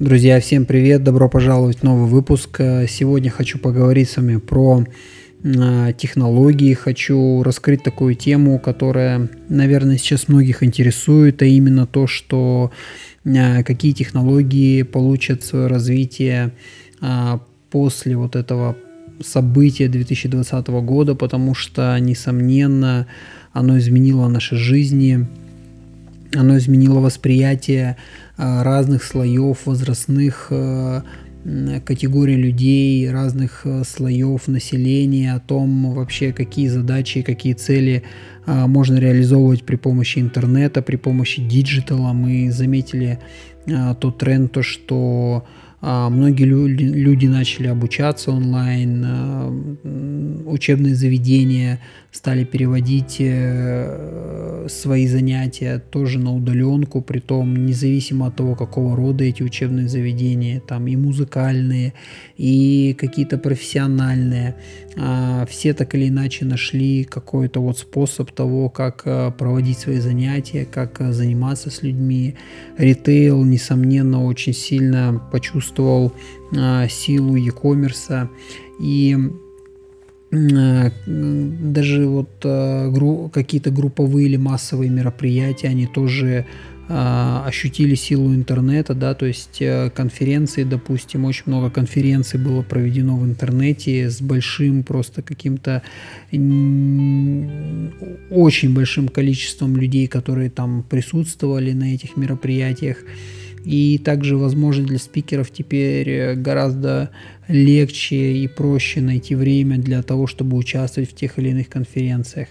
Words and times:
Друзья, 0.00 0.40
всем 0.40 0.66
привет, 0.66 1.04
добро 1.04 1.28
пожаловать 1.28 1.78
в 1.78 1.82
новый 1.84 2.08
выпуск. 2.08 2.60
Сегодня 2.88 3.30
хочу 3.30 3.60
поговорить 3.60 4.10
с 4.10 4.16
вами 4.16 4.38
про 4.38 4.84
а, 5.44 5.92
технологии, 5.92 6.74
хочу 6.74 7.44
раскрыть 7.44 7.84
такую 7.84 8.16
тему, 8.16 8.58
которая, 8.58 9.30
наверное, 9.48 9.96
сейчас 9.96 10.26
многих 10.26 10.64
интересует, 10.64 11.42
а 11.42 11.44
именно 11.44 11.86
то, 11.86 12.08
что 12.08 12.72
а, 13.24 13.62
какие 13.62 13.92
технологии 13.92 14.82
получат 14.82 15.44
свое 15.44 15.68
развитие 15.68 16.50
после 17.70 18.16
вот 18.16 18.34
этого 18.34 18.76
события 19.24 19.86
2020 19.86 20.66
года, 20.66 21.14
потому 21.14 21.54
что, 21.54 21.96
несомненно, 22.00 23.06
оно 23.52 23.78
изменило 23.78 24.26
наши 24.26 24.56
жизни, 24.56 25.28
оно 26.36 26.58
изменило 26.58 27.00
восприятие 27.00 27.96
Э, 28.36 28.62
разных 28.62 29.04
слоев 29.04 29.66
возрастных 29.66 30.48
э, 30.50 31.02
категорий 31.84 32.36
людей, 32.36 33.08
разных 33.10 33.60
э, 33.64 33.84
слоев 33.84 34.48
населения, 34.48 35.34
о 35.34 35.40
том 35.40 35.94
вообще, 35.94 36.32
какие 36.32 36.66
задачи, 36.68 37.22
какие 37.22 37.52
цели 37.52 38.02
можно 38.46 38.98
реализовывать 38.98 39.64
при 39.64 39.76
помощи 39.76 40.18
интернета, 40.18 40.82
при 40.82 40.96
помощи 40.96 41.40
digital 41.40 41.96
а. 41.96 42.12
Мы 42.12 42.50
заметили 42.50 43.18
тот 44.00 44.18
тренд, 44.18 44.52
то, 44.52 44.62
что 44.62 45.46
многие 45.84 46.44
люди 46.44 47.26
начали 47.26 47.66
обучаться 47.66 48.30
онлайн, 48.30 49.04
а, 49.06 49.52
учебные 50.46 50.94
заведения 50.94 51.78
стали 52.10 52.44
переводить 52.44 53.16
э, 53.18 54.66
свои 54.68 55.06
занятия 55.06 55.78
тоже 55.78 56.18
на 56.18 56.34
удаленку, 56.34 57.02
при 57.02 57.18
том 57.18 57.66
независимо 57.66 58.28
от 58.28 58.36
того, 58.36 58.54
какого 58.54 58.96
рода 58.96 59.24
эти 59.24 59.42
учебные 59.42 59.88
заведения, 59.88 60.60
там 60.60 60.86
и 60.86 60.96
музыкальные, 60.96 61.92
и 62.36 62.96
какие-то 62.98 63.36
профессиональные, 63.36 64.50
а, 64.50 64.83
все 65.48 65.74
так 65.74 65.94
или 65.94 66.08
иначе 66.08 66.44
нашли 66.44 67.04
какой-то 67.04 67.60
вот 67.60 67.78
способ 67.78 68.30
того, 68.30 68.68
как 68.68 69.02
э, 69.04 69.32
проводить 69.36 69.78
свои 69.78 69.98
занятия, 69.98 70.64
как 70.64 71.00
э, 71.00 71.12
заниматься 71.12 71.70
с 71.70 71.82
людьми. 71.82 72.36
Ритейл, 72.78 73.44
несомненно, 73.44 74.24
очень 74.24 74.52
сильно 74.52 75.20
почувствовал 75.32 76.12
силу 76.88 77.36
e-commerce 77.36 78.28
и 78.80 79.16
Э, 80.34 80.90
даже 81.06 82.06
вот 82.06 82.30
э, 82.44 83.28
какие-то 83.32 83.70
групповые 83.70 84.26
или 84.26 84.36
массовые 84.36 84.90
мероприятия, 84.90 85.68
они 85.68 85.86
тоже 85.86 86.28
э, 86.28 86.44
ощутили 86.88 87.94
силу 87.94 88.34
интернета, 88.34 88.94
да, 88.94 89.14
то 89.14 89.24
есть 89.26 89.62
конференции, 89.94 90.64
допустим, 90.64 91.24
очень 91.24 91.44
много 91.46 91.70
конференций 91.70 92.38
было 92.38 92.62
проведено 92.62 93.16
в 93.16 93.24
интернете 93.24 94.10
с 94.10 94.20
большим 94.20 94.82
просто 94.82 95.22
каким-то 95.22 95.82
очень 98.30 98.74
большим 98.74 99.08
количеством 99.08 99.76
людей, 99.76 100.08
которые 100.08 100.50
там 100.50 100.82
присутствовали 100.82 101.72
на 101.72 101.94
этих 101.94 102.16
мероприятиях. 102.16 102.98
И 103.64 103.96
также 103.96 104.36
возможно 104.36 104.84
для 104.84 104.98
спикеров 104.98 105.50
теперь 105.50 106.34
гораздо 106.34 107.08
легче 107.48 108.34
и 108.34 108.46
проще 108.46 109.00
найти 109.00 109.34
время 109.34 109.78
для 109.78 110.02
того, 110.02 110.26
чтобы 110.26 110.58
участвовать 110.58 111.10
в 111.10 111.14
тех 111.14 111.38
или 111.38 111.48
иных 111.48 111.70
конференциях. 111.70 112.48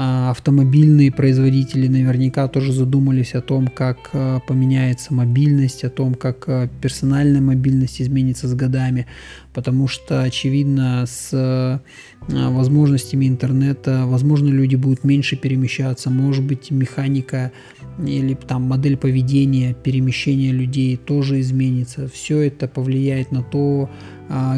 А, 0.00 0.30
автомобильные 0.30 1.10
производители 1.10 1.88
наверняка 1.88 2.46
тоже 2.46 2.72
задумались 2.72 3.34
о 3.34 3.40
том, 3.40 3.66
как 3.66 4.10
а, 4.12 4.38
поменяется 4.38 5.12
мобильность, 5.12 5.82
о 5.82 5.90
том, 5.90 6.14
как 6.14 6.44
а, 6.46 6.68
персональная 6.80 7.40
мобильность 7.40 8.00
изменится 8.00 8.46
с 8.46 8.54
годами, 8.54 9.08
потому 9.52 9.88
что, 9.88 10.22
очевидно, 10.22 11.04
с 11.04 11.82
возможностями 12.28 13.26
интернета, 13.26 14.04
возможно, 14.06 14.46
люди 14.50 14.76
будут 14.76 15.02
меньше 15.02 15.34
перемещаться, 15.34 16.10
может 16.10 16.44
быть, 16.44 16.70
механика 16.70 17.50
или 17.98 18.34
там 18.34 18.62
модель 18.62 18.96
поведения, 18.96 19.74
перемещения 19.74 20.52
людей 20.52 20.96
тоже 20.96 21.40
изменится. 21.40 22.06
Все 22.06 22.42
это 22.42 22.68
повлияет 22.68 23.32
на 23.32 23.42
то, 23.42 23.90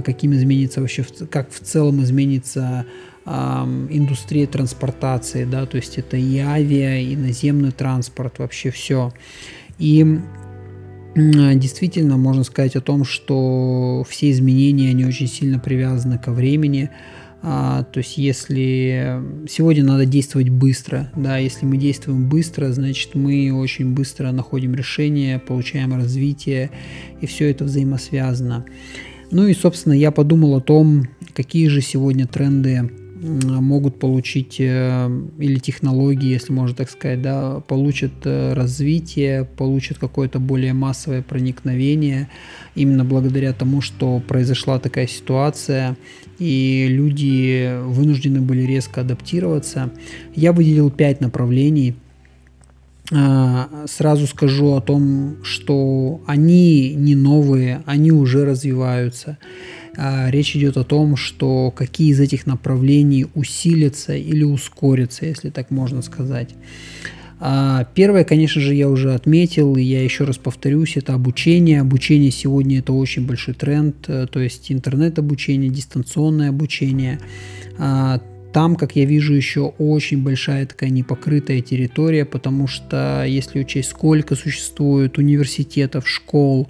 каким 0.04 0.34
изменится 0.34 0.82
вообще, 0.82 1.06
как 1.31 1.50
в 1.50 1.60
целом 1.60 2.03
изменится 2.03 2.84
индустрия 3.26 4.47
транспортации, 4.47 5.44
да, 5.44 5.66
то 5.66 5.76
есть 5.76 5.98
это 5.98 6.16
и 6.16 6.38
авиа, 6.38 7.00
и 7.00 7.16
наземный 7.16 7.70
транспорт, 7.70 8.38
вообще 8.38 8.70
все. 8.70 9.12
И 9.78 10.19
действительно 11.14 12.16
можно 12.16 12.44
сказать 12.44 12.76
о 12.76 12.81
том, 12.81 13.04
что 13.04 14.04
все 14.08 14.31
изменения, 14.31 14.91
они 14.91 15.04
очень 15.04 15.26
сильно 15.26 15.58
привязаны 15.58 16.19
ко 16.19 16.32
времени, 16.32 16.91
а, 17.42 17.84
то 17.84 17.98
есть 17.98 18.19
если 18.19 19.22
сегодня 19.48 19.82
надо 19.82 20.04
действовать 20.04 20.50
быстро, 20.50 21.10
да, 21.16 21.38
если 21.38 21.64
мы 21.64 21.78
действуем 21.78 22.28
быстро, 22.28 22.70
значит 22.70 23.14
мы 23.14 23.50
очень 23.52 23.94
быстро 23.94 24.31
находим 24.31 24.75
решение, 24.75 25.38
получаем 25.38 25.94
развитие, 25.94 26.70
и 27.20 27.26
все 27.26 27.50
это 27.50 27.64
взаимосвязано. 27.64 28.66
Ну 29.31 29.47
и, 29.47 29.54
собственно, 29.54 29.94
я 29.94 30.10
подумал 30.10 30.56
о 30.56 30.60
том, 30.60 31.04
какие 31.34 31.69
же 31.69 31.81
сегодня 31.81 32.26
тренды 32.26 32.91
могут 33.20 33.98
получить, 33.98 34.56
э, 34.58 35.10
или 35.38 35.58
технологии, 35.58 36.31
если 36.31 36.53
можно 36.53 36.75
так 36.75 36.91
сказать, 36.91 37.20
да, 37.20 37.60
получат 37.60 38.12
э, 38.25 38.54
развитие, 38.54 39.44
получат 39.44 39.98
какое-то 39.98 40.38
более 40.38 40.72
массовое 40.72 41.22
проникновение, 41.22 42.28
именно 42.75 43.04
благодаря 43.04 43.53
тому, 43.53 43.81
что 43.82 44.20
произошла 44.26 44.78
такая 44.78 45.06
ситуация, 45.06 45.97
и 46.38 46.86
люди 46.88 47.78
вынуждены 47.82 48.41
были 48.41 48.62
резко 48.62 49.03
адаптироваться. 49.03 49.91
Я 50.34 50.52
выделил 50.52 50.91
пять 50.91 51.20
направлений. 51.20 51.94
А, 53.12 53.69
сразу 53.87 54.26
скажу 54.26 54.75
о 54.75 54.81
том, 54.81 55.38
что 55.42 56.20
они 56.26 56.94
не 56.94 57.16
новые, 57.16 57.82
они 57.84 58.12
уже 58.12 58.44
развиваются. 58.44 59.37
А, 59.96 60.30
речь 60.30 60.56
идет 60.56 60.76
о 60.76 60.84
том, 60.84 61.16
что 61.16 61.70
какие 61.70 62.10
из 62.10 62.20
этих 62.20 62.46
направлений 62.46 63.26
усилятся 63.34 64.14
или 64.14 64.44
ускорятся, 64.44 65.26
если 65.26 65.50
так 65.50 65.70
можно 65.70 66.02
сказать. 66.02 66.50
А, 67.42 67.86
первое, 67.94 68.24
конечно 68.24 68.60
же, 68.60 68.74
я 68.74 68.90
уже 68.90 69.14
отметил, 69.14 69.74
и 69.76 69.82
я 69.82 70.04
еще 70.04 70.24
раз 70.24 70.36
повторюсь, 70.36 70.96
это 70.96 71.14
обучение. 71.14 71.80
Обучение 71.80 72.30
сегодня 72.30 72.80
это 72.80 72.92
очень 72.92 73.26
большой 73.26 73.54
тренд, 73.54 73.96
э, 74.08 74.26
то 74.30 74.40
есть 74.40 74.70
интернет-обучение, 74.70 75.70
дистанционное 75.70 76.50
обучение. 76.50 77.18
Там, 78.53 78.75
как 78.75 78.97
я 78.97 79.05
вижу, 79.05 79.34
еще 79.34 79.72
очень 79.78 80.22
большая 80.22 80.66
такая 80.66 80.91
непокрытая 80.91 81.61
территория, 81.61 82.25
потому 82.25 82.66
что 82.66 83.25
если 83.27 83.61
учесть, 83.61 83.91
сколько 83.91 84.34
существует 84.34 85.19
университетов, 85.19 86.09
школ, 86.09 86.69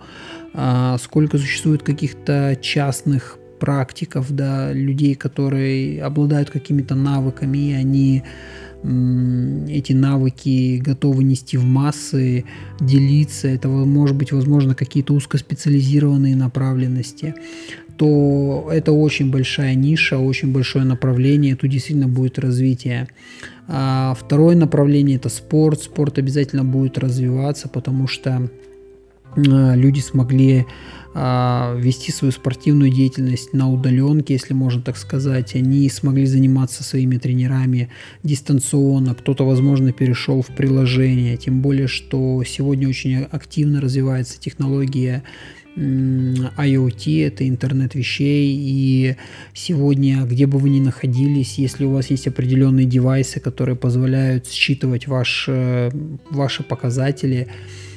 а, 0.53 0.99
сколько 0.99 1.39
существует 1.39 1.83
каких-то 1.83 2.59
частных 2.61 3.39
практиков, 3.61 4.27
да, 4.31 4.73
людей, 4.73 5.15
которые 5.15 6.03
обладают 6.03 6.51
какими-то 6.51 6.95
навыками, 6.95 7.71
и 7.71 7.73
они 7.73 8.23
эти 8.83 9.93
навыки 9.93 10.79
готовы 10.79 11.23
нести 11.23 11.59
в 11.59 11.65
массы, 11.65 12.47
делиться, 12.81 13.47
это 13.49 13.69
может 13.69 14.17
быть, 14.17 14.33
возможно, 14.33 14.75
какие-то 14.75 15.12
узкоспециализированные 15.12 16.35
направленности, 16.35 17.35
то 18.00 18.71
это 18.72 18.93
очень 18.93 19.31
большая 19.31 19.75
ниша, 19.75 20.16
очень 20.16 20.53
большое 20.53 20.87
направление, 20.87 21.55
тут 21.55 21.69
действительно 21.69 22.09
будет 22.09 22.38
развитие. 22.38 23.08
А 23.69 24.14
второе 24.19 24.56
направление 24.56 25.17
это 25.17 25.29
спорт. 25.29 25.82
Спорт 25.82 26.17
обязательно 26.17 26.64
будет 26.64 26.97
развиваться, 26.97 27.69
потому 27.69 28.06
что 28.06 28.49
а, 29.37 29.75
люди 29.75 30.00
смогли 30.00 30.64
вести 31.15 32.12
свою 32.12 32.31
спортивную 32.31 32.91
деятельность 32.91 33.53
на 33.53 33.71
удаленке, 33.71 34.35
если 34.35 34.55
можно 34.55 34.81
так 34.81 34.97
сказать. 34.97 35.57
Они 35.57 35.89
смогли 35.89 36.27
заниматься 36.27 36.85
своими 36.85 37.17
тренерами 37.17 37.91
дистанционно. 38.23 39.15
Кто-то, 39.15 39.45
возможно, 39.45 39.93
перешел 39.93 40.43
в 40.43 40.49
приложение. 40.49 41.37
Тем 41.37 41.62
более, 41.62 41.89
что 41.89 42.45
сегодня 42.45 42.89
очень 42.89 43.25
активно 43.25 43.81
развивается 43.81 44.39
технология 44.41 45.25
IoT, 45.77 47.27
это 47.27 47.49
интернет 47.49 47.95
вещей, 47.95 48.55
и 48.59 49.17
сегодня, 49.55 50.25
где 50.25 50.47
бы 50.47 50.59
вы 50.59 50.69
ни 50.69 50.81
находились, 50.81 51.59
если 51.59 51.85
у 51.85 51.93
вас 51.93 52.11
есть 52.11 52.27
определенные 52.27 52.87
девайсы, 52.87 53.41
которые 53.41 53.77
позволяют 53.77 54.49
считывать 54.49 55.07
ваш, 55.07 55.47
э, 55.49 55.91
ваши 56.31 56.65
показатели, 56.65 57.49
а, 57.49 57.89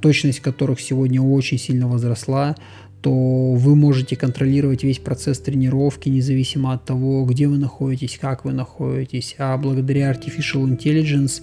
точность 0.00 0.40
которых 0.40 0.80
сегодня 0.80 1.20
очень 1.20 1.58
сильно 1.58 1.88
возросла, 1.88 2.56
то 3.02 3.52
вы 3.52 3.76
можете 3.76 4.16
контролировать 4.16 4.82
весь 4.82 4.98
процесс 4.98 5.38
тренировки, 5.38 6.08
независимо 6.08 6.72
от 6.72 6.84
того, 6.84 7.24
где 7.24 7.46
вы 7.46 7.58
находитесь, 7.58 8.18
как 8.20 8.44
вы 8.44 8.52
находитесь. 8.52 9.36
А 9.38 9.56
благодаря 9.56 10.10
Artificial 10.12 10.64
Intelligence 10.66 11.42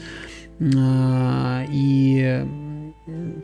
а, 0.59 1.65
и 1.71 2.43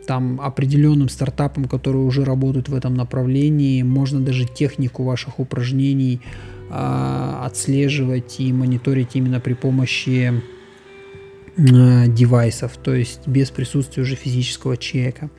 там 0.06 0.40
определенным 0.40 1.08
стартапам, 1.08 1.66
которые 1.66 2.04
уже 2.04 2.24
работают 2.24 2.68
в 2.68 2.74
этом 2.74 2.94
направлении. 2.94 3.82
Можно 3.82 4.20
даже 4.20 4.46
технику 4.46 5.04
ваших 5.04 5.38
упражнений 5.38 6.20
а, 6.70 7.44
отслеживать 7.46 8.40
и 8.40 8.52
мониторить 8.52 9.10
именно 9.14 9.40
при 9.40 9.54
помощи 9.54 10.32
а, 10.32 10.61
девайсов, 11.56 12.76
то 12.82 12.94
есть 12.94 13.26
без 13.26 13.50
присутствия 13.50 14.02
уже 14.02 14.14
физического 14.14 14.76
человека. 14.76 15.30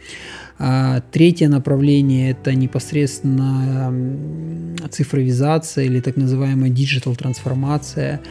А, 0.59 1.01
третье 1.11 1.49
направление 1.49 2.31
это 2.31 2.53
непосредственно 2.53 3.91
цифровизация 4.91 5.85
или 5.85 5.99
так 5.99 6.15
называемая 6.15 6.69
digital 6.69 7.15
трансформация 7.15 8.21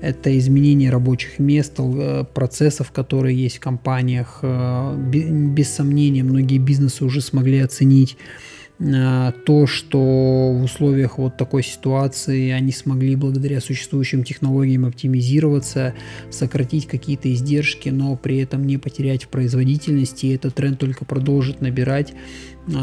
это 0.00 0.36
изменение 0.38 0.90
рабочих 0.90 1.38
мест, 1.38 1.74
э, 1.78 2.24
процессов, 2.34 2.92
которые 2.92 3.36
есть 3.36 3.56
в 3.56 3.60
компаниях. 3.60 4.40
Э, 4.42 4.94
без 4.96 5.70
сомнения, 5.70 6.22
многие 6.22 6.58
бизнесы 6.58 7.04
уже 7.04 7.20
смогли 7.20 7.60
оценить 7.60 8.16
э, 8.18 8.55
то, 8.78 9.66
что 9.66 10.52
в 10.52 10.64
условиях 10.64 11.16
вот 11.16 11.38
такой 11.38 11.62
ситуации 11.62 12.50
они 12.50 12.72
смогли 12.72 13.16
благодаря 13.16 13.60
существующим 13.60 14.22
технологиям 14.22 14.84
оптимизироваться, 14.84 15.94
сократить 16.30 16.86
какие-то 16.86 17.32
издержки, 17.32 17.88
но 17.88 18.16
при 18.16 18.36
этом 18.38 18.66
не 18.66 18.76
потерять 18.76 19.24
в 19.24 19.28
производительности. 19.28 20.26
И 20.26 20.34
этот 20.34 20.54
тренд 20.54 20.78
только 20.78 21.06
продолжит 21.06 21.62
набирать 21.62 22.12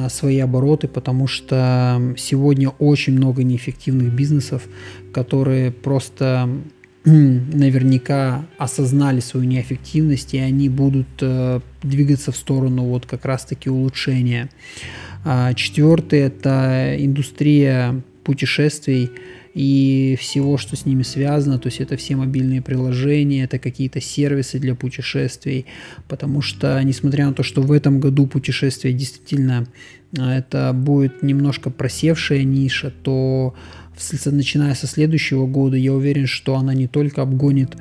свои 0.09 0.39
обороты, 0.39 0.87
потому 0.87 1.27
что 1.27 2.01
сегодня 2.17 2.69
очень 2.69 3.13
много 3.13 3.43
неэффективных 3.43 4.13
бизнесов, 4.13 4.63
которые 5.11 5.71
просто 5.71 6.49
наверняка 7.05 8.45
осознали 8.57 9.19
свою 9.19 9.45
неэффективность, 9.45 10.33
и 10.33 10.37
они 10.37 10.69
будут 10.69 11.07
э, 11.19 11.59
двигаться 11.81 12.31
в 12.31 12.37
сторону 12.37 12.83
вот 12.85 13.05
как 13.05 13.25
раз-таки 13.25 13.69
улучшения. 13.69 14.49
А, 15.23 15.53
четвертый– 15.53 16.19
это 16.21 16.95
индустрия 16.99 18.01
путешествий 18.23 19.11
и 19.53 20.17
всего, 20.19 20.57
что 20.57 20.75
с 20.75 20.85
ними 20.85 21.03
связано, 21.03 21.59
то 21.59 21.67
есть 21.67 21.79
это 21.79 21.95
все 21.95 22.15
мобильные 22.15 22.61
приложения, 22.61 23.43
это 23.43 23.59
какие-то 23.59 24.01
сервисы 24.01 24.59
для 24.59 24.73
путешествий, 24.73 25.67
потому 26.07 26.41
что, 26.41 26.81
несмотря 26.83 27.27
на 27.27 27.33
то, 27.33 27.43
что 27.43 27.61
в 27.61 27.71
этом 27.71 27.99
году 27.99 28.25
путешествия 28.25 28.91
действительно 28.93 29.67
а, 30.17 30.37
это 30.37 30.73
будет 30.73 31.21
немножко 31.23 31.69
просевшая 31.69 32.43
ниша, 32.43 32.91
то 33.03 33.53
начиная 34.25 34.73
со 34.73 34.87
следующего 34.87 35.45
года, 35.45 35.77
я 35.77 35.93
уверен, 35.93 36.25
что 36.25 36.55
она 36.55 36.73
не 36.73 36.87
только 36.87 37.21
обгонит 37.21 37.77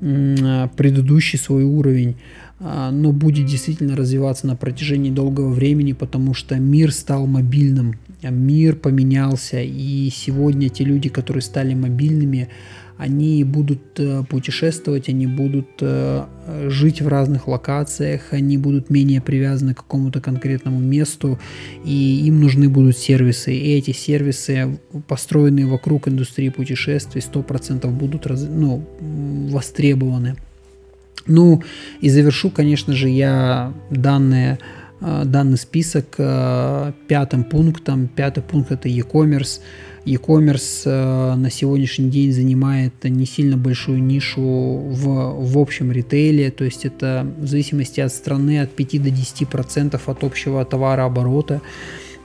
предыдущий 0.00 1.38
свой 1.38 1.64
уровень, 1.64 2.10
а, 2.10 2.45
но 2.58 3.12
будет 3.12 3.46
действительно 3.46 3.96
развиваться 3.96 4.46
на 4.46 4.56
протяжении 4.56 5.10
долгого 5.10 5.50
времени, 5.50 5.92
потому 5.92 6.32
что 6.32 6.56
мир 6.56 6.92
стал 6.92 7.26
мобильным, 7.26 7.94
мир 8.22 8.76
поменялся, 8.76 9.60
и 9.60 10.10
сегодня 10.10 10.68
те 10.68 10.84
люди, 10.84 11.08
которые 11.08 11.42
стали 11.42 11.74
мобильными, 11.74 12.48
они 12.98 13.44
будут 13.44 14.00
э, 14.00 14.24
путешествовать, 14.28 15.08
они 15.08 15.26
будут 15.26 15.68
э, 15.80 16.24
жить 16.68 17.02
в 17.02 17.08
разных 17.08 17.46
локациях, 17.46 18.32
они 18.32 18.56
будут 18.56 18.88
менее 18.88 19.20
привязаны 19.20 19.74
к 19.74 19.78
какому-то 19.78 20.20
конкретному 20.20 20.80
месту, 20.80 21.38
и 21.84 22.22
им 22.24 22.40
нужны 22.40 22.70
будут 22.70 22.96
сервисы. 22.96 23.54
И 23.54 23.76
эти 23.76 23.90
сервисы, 23.90 24.78
построенные 25.08 25.66
вокруг 25.66 26.08
индустрии 26.08 26.48
путешествий, 26.48 27.20
100% 27.20 27.86
будут 27.90 28.26
ну, 28.48 28.82
востребованы. 29.50 30.36
Ну 31.26 31.62
и 32.00 32.08
завершу, 32.08 32.50
конечно 32.50 32.92
же, 32.92 33.08
я 33.08 33.72
данные 33.90 34.58
э, 35.00 35.22
данный 35.24 35.58
список 35.58 36.16
пятым 36.16 37.44
пунктом. 37.44 38.08
Пятый 38.08 38.42
пункт 38.42 38.72
это 38.72 38.88
e-commerce. 38.88 39.60
E-commerce 40.06 40.82
э, 40.84 41.34
на 41.34 41.50
сегодняшний 41.50 42.08
день 42.08 42.32
занимает 42.32 42.92
не 43.02 43.26
сильно 43.26 43.56
большую 43.56 44.00
нишу 44.00 44.40
в, 44.40 45.52
в 45.52 45.58
общем 45.58 45.90
ритейле, 45.90 46.52
то 46.52 46.64
есть 46.64 46.84
это 46.84 47.26
в 47.36 47.46
зависимости 47.46 48.00
от 48.00 48.12
страны 48.12 48.60
от 48.60 48.70
5 48.70 49.02
до 49.02 49.10
10 49.10 49.48
процентов 49.48 50.08
от 50.08 50.22
общего 50.22 50.64
товарооборота 50.64 51.60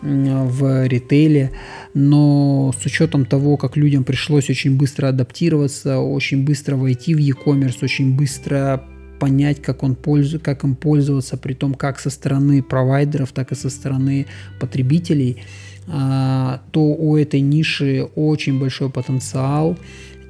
в 0.03 0.87
ритейле, 0.87 1.51
но 1.93 2.71
с 2.79 2.85
учетом 2.85 3.25
того, 3.25 3.57
как 3.57 3.77
людям 3.77 4.03
пришлось 4.03 4.49
очень 4.49 4.77
быстро 4.77 5.09
адаптироваться, 5.09 5.99
очень 5.99 6.43
быстро 6.43 6.75
войти 6.75 7.15
в 7.15 7.19
e-commerce, 7.19 7.77
очень 7.83 8.15
быстро 8.15 8.83
понять, 9.21 9.61
как, 9.61 9.83
он 9.83 9.95
пользу, 9.95 10.39
как 10.39 10.63
им 10.63 10.75
пользоваться, 10.75 11.37
при 11.37 11.53
том 11.53 11.75
как 11.75 11.99
со 11.99 12.09
стороны 12.09 12.63
провайдеров, 12.63 13.31
так 13.31 13.51
и 13.51 13.55
со 13.55 13.69
стороны 13.69 14.25
потребителей– 14.59 15.37
а, 15.87 16.61
то 16.71 16.81
у 16.81 17.17
этой 17.17 17.41
ниши 17.41 18.07
очень 18.15 18.59
большой 18.59 18.89
потенциал. 18.89 19.77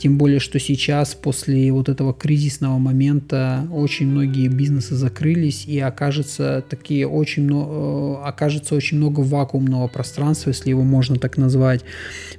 Тем 0.02 0.18
более, 0.18 0.40
что 0.40 0.58
сейчас, 0.58 1.14
после 1.14 1.72
вот 1.72 1.88
этого 1.88 2.12
кризисного 2.12 2.80
момента, 2.80 3.68
очень 3.72 4.08
многие 4.08 4.48
бизнесы 4.48 4.96
закрылись, 4.96 5.66
и 5.68 5.78
окажется, 5.80 6.66
такие 6.68 7.08
очень, 7.08 7.48
э, 7.54 8.16
окажется 8.24 8.74
очень 8.74 8.98
много 8.98 9.20
вакуумного 9.20 9.88
пространства, 9.88 10.50
если 10.50 10.72
его 10.72 10.82
можно 10.82 11.18
так 11.18 11.38
назвать, 11.38 11.82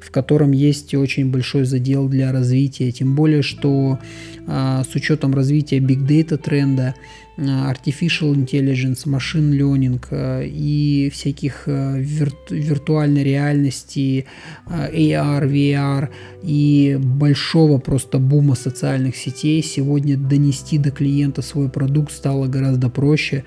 в 0.00 0.10
котором 0.10 0.50
есть 0.50 0.92
очень 0.94 1.30
большой 1.30 1.62
задел 1.62 2.08
для 2.08 2.32
развития. 2.32 2.90
Тем 2.90 3.14
более, 3.14 3.42
что 3.42 4.00
а, 4.48 4.82
с 4.82 4.92
учетом 4.96 5.32
развития 5.32 5.78
data 5.78 6.38
тренда, 6.38 6.96
artificial 7.38 8.34
intelligence, 8.34 9.06
machine 9.06 9.52
learning 9.52 10.00
э, 10.10 10.46
и 10.46 11.10
всяких 11.12 11.64
э, 11.66 12.00
вирту- 12.00 12.54
виртуальной 12.54 13.24
реальности, 13.24 14.26
AR, 14.66 15.48
VR 15.48 16.08
и 16.42 16.98
большого 17.00 17.78
просто 17.78 18.18
бума 18.18 18.54
социальных 18.54 19.16
сетей 19.16 19.62
сегодня 19.62 20.16
донести 20.16 20.78
до 20.78 20.90
клиента 20.90 21.42
свой 21.42 21.68
продукт 21.68 22.12
стало 22.12 22.46
гораздо 22.46 22.90
проще 22.90 23.44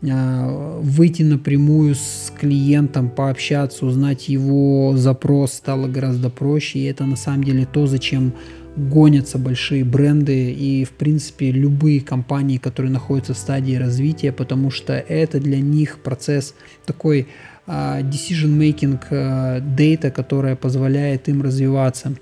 выйти 0.00 1.22
напрямую 1.22 1.96
с 1.96 2.32
клиентом, 2.38 3.10
пообщаться, 3.10 3.84
узнать 3.84 4.28
его 4.28 4.96
запрос 4.96 5.54
стало 5.54 5.88
гораздо 5.88 6.30
проще. 6.30 6.78
И 6.78 6.84
это 6.84 7.04
на 7.04 7.16
самом 7.16 7.42
деле 7.42 7.66
то, 7.66 7.88
зачем 7.88 8.32
гонятся 8.76 9.38
большие 9.38 9.84
бренды 9.84 10.52
и, 10.52 10.84
в 10.84 10.90
принципе, 10.90 11.50
любые 11.50 12.00
компании, 12.00 12.58
которые 12.58 12.92
находятся 12.92 13.34
в 13.34 13.38
стадии 13.38 13.74
развития, 13.74 14.32
потому 14.32 14.70
что 14.70 14.92
это 14.94 15.40
для 15.40 15.60
них 15.60 15.98
процесс 15.98 16.54
такой 16.86 17.26
uh, 17.66 18.02
decision-making 18.02 19.00
uh, 19.10 19.76
data, 19.76 20.10
которая 20.10 20.56
позволяет 20.56 21.28
им 21.28 21.42
развиваться. 21.42 22.14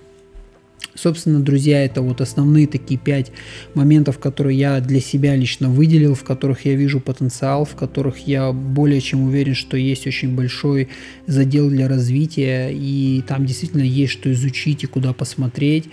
Собственно, 0.96 1.40
друзья, 1.40 1.84
это 1.84 2.00
вот 2.00 2.22
основные 2.22 2.66
такие 2.66 2.98
пять 2.98 3.30
моментов, 3.74 4.18
которые 4.18 4.58
я 4.58 4.80
для 4.80 5.00
себя 5.00 5.36
лично 5.36 5.68
выделил, 5.68 6.14
в 6.14 6.24
которых 6.24 6.64
я 6.64 6.74
вижу 6.74 7.00
потенциал, 7.00 7.66
в 7.66 7.74
которых 7.74 8.26
я 8.26 8.52
более 8.52 9.00
чем 9.02 9.24
уверен, 9.24 9.54
что 9.54 9.76
есть 9.76 10.06
очень 10.06 10.34
большой 10.34 10.88
задел 11.26 11.68
для 11.68 11.86
развития, 11.86 12.70
и 12.72 13.22
там 13.28 13.44
действительно 13.44 13.82
есть 13.82 14.12
что 14.12 14.32
изучить 14.32 14.84
и 14.84 14.86
куда 14.86 15.12
посмотреть. 15.12 15.90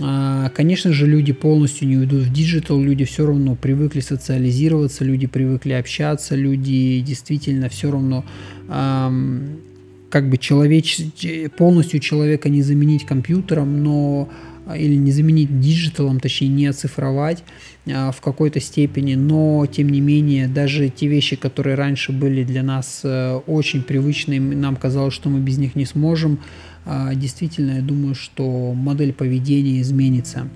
А, 0.00 0.48
конечно 0.50 0.92
же, 0.92 1.06
люди 1.06 1.32
полностью 1.32 1.88
не 1.88 1.96
уйдут 1.96 2.22
в 2.22 2.32
digital, 2.32 2.80
люди 2.80 3.04
все 3.04 3.26
равно 3.26 3.54
привыкли 3.56 4.00
социализироваться, 4.00 5.04
люди 5.04 5.26
привыкли 5.26 5.72
общаться, 5.72 6.34
люди 6.34 7.00
действительно 7.00 7.68
все 7.68 7.90
равно 7.90 8.24
как 10.10 10.28
бы 10.28 10.36
человеч... 10.36 11.00
полностью 11.56 11.98
человека 11.98 12.50
не 12.50 12.62
заменить 12.62 13.06
компьютером, 13.06 13.82
но 13.82 14.28
а, 14.64 14.76
или 14.76 14.94
не 14.94 15.10
заменить 15.10 15.60
digital 15.60 16.02
ом, 16.02 16.20
точнее 16.20 16.48
не 16.48 16.66
оцифровать 16.66 17.42
а, 17.90 18.12
в 18.12 18.20
какой-то 18.20 18.60
степени, 18.60 19.14
но 19.14 19.66
тем 19.66 19.88
не 19.88 20.00
менее 20.00 20.46
даже 20.46 20.88
те 20.88 21.08
вещи, 21.08 21.36
которые 21.36 21.74
раньше 21.74 22.12
были 22.12 22.44
для 22.44 22.62
нас 22.62 23.00
э, 23.02 23.40
очень 23.46 23.82
привычны, 23.82 24.38
нам 24.38 24.76
казалось, 24.76 25.14
что 25.14 25.30
мы 25.30 25.40
без 25.40 25.58
них 25.58 25.74
не 25.74 25.84
сможем, 25.84 26.38
действительно, 27.14 27.76
я 27.76 27.82
думаю, 27.82 28.14
что 28.14 28.74
модель 28.74 29.12
поведения 29.12 29.80
изменится. 29.80 30.48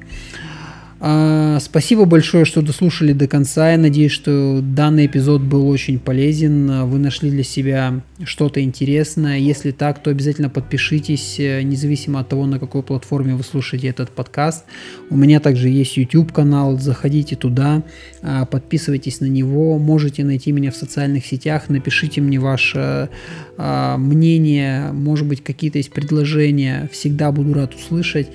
А, 1.08 1.60
спасибо 1.60 2.04
большое, 2.04 2.44
что 2.44 2.62
дослушали 2.62 3.12
до 3.12 3.28
конца. 3.28 3.70
Я 3.70 3.78
надеюсь, 3.78 4.10
что 4.10 4.58
данный 4.60 5.06
эпизод 5.06 5.40
был 5.40 5.68
очень 5.68 6.00
полезен. 6.00 6.88
Вы 6.88 6.98
нашли 6.98 7.30
для 7.30 7.44
себя 7.44 8.00
что-то 8.24 8.60
интересное. 8.60 9.38
Если 9.38 9.70
так, 9.70 10.02
то 10.02 10.10
обязательно 10.10 10.50
подпишитесь, 10.50 11.38
э, 11.38 11.62
независимо 11.62 12.18
от 12.18 12.28
того, 12.28 12.46
на 12.46 12.58
какой 12.58 12.82
платформе 12.82 13.36
вы 13.36 13.44
слушаете 13.44 13.86
этот 13.86 14.10
подкаст. 14.10 14.64
У 15.08 15.16
меня 15.16 15.38
также 15.38 15.68
есть 15.68 15.96
YouTube 15.96 16.32
канал. 16.32 16.76
Заходите 16.76 17.36
туда, 17.36 17.84
а, 18.22 18.44
подписывайтесь 18.44 19.20
на 19.20 19.26
него. 19.26 19.78
Можете 19.78 20.24
найти 20.24 20.50
меня 20.50 20.72
в 20.72 20.76
социальных 20.76 21.24
сетях. 21.24 21.68
Напишите 21.68 22.20
мне 22.20 22.40
ваше 22.40 23.10
а, 23.56 23.96
мнение, 23.96 24.90
может 24.90 25.28
быть, 25.28 25.44
какие-то 25.44 25.78
есть 25.78 25.92
предложения. 25.92 26.90
Всегда 26.92 27.30
буду 27.30 27.54
рад 27.54 27.76
услышать. 27.76 28.26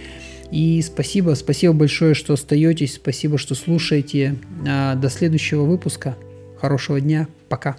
И 0.51 0.81
спасибо, 0.81 1.33
спасибо 1.35 1.73
большое, 1.73 2.13
что 2.13 2.33
остаетесь, 2.33 2.95
спасибо, 2.95 3.37
что 3.37 3.55
слушаете. 3.55 4.35
А, 4.67 4.95
до 4.95 5.09
следующего 5.09 5.63
выпуска. 5.63 6.17
Хорошего 6.59 6.99
дня. 6.99 7.27
Пока. 7.49 7.77